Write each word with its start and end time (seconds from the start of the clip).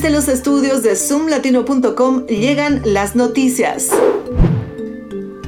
Desde 0.00 0.16
los 0.16 0.28
estudios 0.28 0.82
de 0.82 0.96
zoomlatino.com 0.96 2.24
llegan 2.24 2.80
las 2.86 3.16
noticias. 3.16 3.90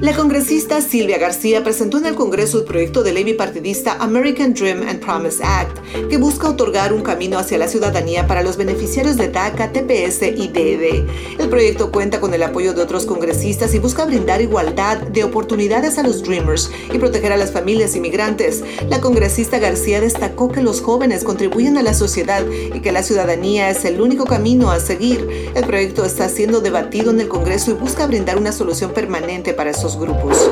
La 0.03 0.17
congresista 0.17 0.81
Silvia 0.81 1.17
García 1.17 1.63
presentó 1.63 1.99
en 1.99 2.07
el 2.07 2.17
Congreso 2.17 2.59
el 2.59 2.65
proyecto 2.65 3.05
de 3.05 3.13
ley 3.13 3.23
bipartidista 3.23 3.99
American 4.01 4.53
Dream 4.53 4.83
and 4.89 4.99
Promise 4.99 5.41
Act, 5.45 5.79
que 6.11 6.17
busca 6.17 6.49
otorgar 6.49 6.93
un 6.93 7.03
camino 7.03 7.39
hacia 7.39 7.57
la 7.57 7.69
ciudadanía 7.69 8.27
para 8.27 8.43
los 8.43 8.57
beneficiarios 8.57 9.17
de 9.17 9.29
DACA, 9.29 9.71
TPS 9.71 10.23
y 10.37 10.49
DED. 10.49 11.07
El 11.39 11.49
proyecto 11.49 11.93
cuenta 11.93 12.19
con 12.19 12.35
el 12.35 12.43
apoyo 12.43 12.75
de 12.75 12.83
otros 12.83 13.07
congresistas 13.07 13.75
y 13.75 13.79
busca 13.79 14.05
brindar 14.05 14.43
igualdad 14.43 14.99
de 14.99 15.23
oportunidades 15.23 15.97
a 15.99 16.03
los 16.03 16.25
Dreamers 16.25 16.73
y 16.93 16.99
proteger 16.99 17.31
a 17.31 17.37
las 17.37 17.53
familias 17.53 17.95
inmigrantes. 17.95 18.65
La 18.89 19.01
congresista 19.01 19.61
García 19.61 20.01
destacó 20.01 20.51
que 20.51 20.63
los 20.63 20.81
jóvenes 20.81 21.23
contribuyen 21.23 21.79
a 21.79 21.83
la 21.85 21.95
sociedad 21.95 22.45
y 22.51 22.81
que 22.81 22.91
la 22.91 23.05
ciudadanía 23.05 23.71
es 23.71 23.85
el 23.85 24.01
único 24.01 24.25
camino 24.25 24.73
a 24.73 24.81
seguir. 24.81 25.53
El 25.55 25.65
proyecto 25.65 26.05
está 26.05 26.29
siendo 26.29 26.61
debatido 26.61 27.13
en 27.13 27.21
el 27.21 27.29
Congreso 27.29 27.71
y 27.71 27.75
busca 27.75 28.09
brindar 28.09 28.37
una 28.37 28.51
solución 28.51 28.91
permanente 28.91 29.55
para 29.55 29.71
esos 29.71 29.92
grupos. 29.99 30.51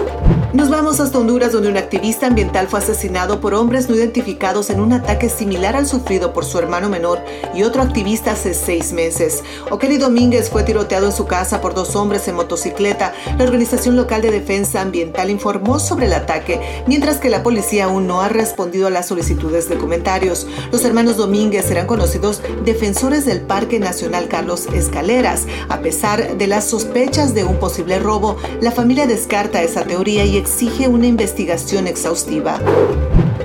Nos 0.52 0.68
vamos 0.68 0.98
hasta 0.98 1.16
Honduras, 1.16 1.52
donde 1.52 1.68
un 1.68 1.76
activista 1.76 2.26
ambiental 2.26 2.66
fue 2.66 2.80
asesinado 2.80 3.40
por 3.40 3.54
hombres 3.54 3.88
no 3.88 3.94
identificados 3.94 4.68
en 4.70 4.80
un 4.80 4.92
ataque 4.92 5.28
similar 5.28 5.76
al 5.76 5.86
sufrido 5.86 6.32
por 6.32 6.44
su 6.44 6.58
hermano 6.58 6.88
menor 6.88 7.20
y 7.54 7.62
otro 7.62 7.82
activista 7.82 8.32
hace 8.32 8.52
seis 8.52 8.92
meses. 8.92 9.44
O'Kelly 9.70 9.98
Domínguez 9.98 10.50
fue 10.50 10.64
tiroteado 10.64 11.06
en 11.06 11.12
su 11.12 11.26
casa 11.26 11.60
por 11.60 11.74
dos 11.74 11.94
hombres 11.94 12.26
en 12.26 12.34
motocicleta. 12.34 13.12
La 13.38 13.44
Organización 13.44 13.94
Local 13.94 14.22
de 14.22 14.32
Defensa 14.32 14.80
Ambiental 14.80 15.30
informó 15.30 15.78
sobre 15.78 16.06
el 16.06 16.14
ataque, 16.14 16.60
mientras 16.88 17.18
que 17.18 17.30
la 17.30 17.44
policía 17.44 17.84
aún 17.84 18.08
no 18.08 18.20
ha 18.20 18.28
respondido 18.28 18.88
a 18.88 18.90
las 18.90 19.06
solicitudes 19.06 19.68
de 19.68 19.78
comentarios. 19.78 20.48
Los 20.72 20.84
hermanos 20.84 21.16
Domínguez 21.16 21.66
serán 21.66 21.86
conocidos 21.86 22.42
defensores 22.64 23.24
del 23.24 23.40
Parque 23.40 23.78
Nacional 23.78 24.26
Carlos 24.26 24.66
Escaleras. 24.74 25.46
A 25.68 25.78
pesar 25.78 26.36
de 26.38 26.46
las 26.48 26.64
sospechas 26.64 27.34
de 27.34 27.44
un 27.44 27.58
posible 27.58 28.00
robo, 28.00 28.36
la 28.60 28.72
familia 28.72 29.06
descarta 29.30 29.62
esa 29.62 29.84
teoría 29.84 30.24
y 30.24 30.36
exige 30.36 30.88
una 30.88 31.06
investigación 31.06 31.86
exhaustiva. 31.86 32.58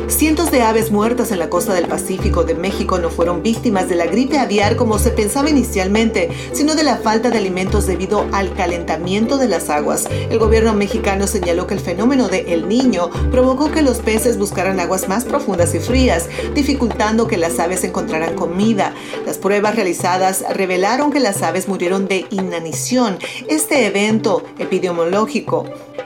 Cientos 0.08 0.52
de 0.52 0.62
aves 0.62 0.92
muertas 0.92 1.32
en 1.32 1.40
la 1.40 1.50
costa 1.50 1.74
del 1.74 1.88
Pacífico 1.88 2.44
de 2.44 2.54
México 2.54 3.00
no 3.00 3.10
fueron 3.10 3.42
víctimas 3.42 3.90
de 3.90 3.96
la 3.96 4.06
gripe 4.06 4.38
aviar 4.38 4.76
como 4.76 5.00
se 5.00 5.10
pensaba 5.10 5.50
inicialmente, 5.50 6.30
sino 6.54 6.76
de 6.76 6.84
la 6.84 6.98
falta 6.98 7.32
de 7.32 7.40
alimentos 7.40 7.88
debido 7.88 8.28
al 8.32 8.54
calentamiento 8.54 9.38
de 9.38 9.48
las 9.48 9.70
aguas. 9.70 10.08
El 10.30 10.38
gobierno 10.38 10.74
mexicano 10.74 11.26
señaló 11.26 11.66
que 11.66 11.74
el 11.74 11.80
fenómeno 11.80 12.28
de 12.28 12.54
El 12.54 12.70
Niño 12.70 13.10
provocó 13.32 13.72
que 13.72 13.82
los 13.82 13.98
peces 13.98 14.38
buscaran 14.38 14.80
aguas 14.80 15.10
más 15.10 15.26
profundas 15.26 15.74
y 15.74 15.80
frías, 15.80 16.30
dificultando 16.54 17.28
que 17.28 17.38
las 17.38 17.60
aves 17.60 17.84
encontraran 17.84 18.36
comida. 18.36 18.94
Las 19.26 19.40
pruebas 19.40 19.76
realizadas 19.76 20.46
revelaron 20.54 21.12
que 21.12 21.20
las 21.20 21.42
aves 21.42 21.68
murieron 21.68 22.08
de 22.08 22.26
inanición. 22.30 23.18
Este 23.50 23.88
evento 23.88 24.44
epidemiológico 24.60 25.66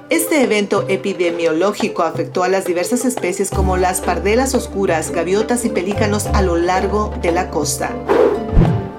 este 0.09 0.41
evento 0.41 0.86
epidemiológico 0.88 2.02
afectó 2.02 2.41
a 2.41 2.50
las 2.50 2.66
diversas 2.66 3.06
especies 3.06 3.52
como 3.52 3.78
las 3.90 4.02
pardelas 4.02 4.54
oscuras, 4.54 5.09
gaviotas 5.09 5.66
y 5.66 5.70
pelícanos 5.70 6.28
a 6.28 6.44
lo 6.44 6.58
largo 6.58 7.12
de 7.23 7.32
la 7.32 7.50
costa. 7.50 7.90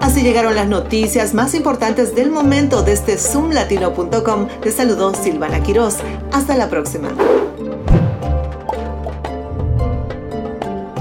Así 0.01 0.23
llegaron 0.23 0.57
las 0.57 0.67
noticias 0.67 1.33
más 1.33 1.55
importantes 1.55 2.17
del 2.17 2.33
momento 2.33 2.83
desde 2.83 3.17
zoomlatino.com. 3.17 4.49
Te 4.61 4.73
saludó 4.73 5.15
Silvana 5.15 5.63
Quiroz. 5.63 5.99
Hasta 6.33 6.57
la 6.57 6.69
próxima. 6.69 7.11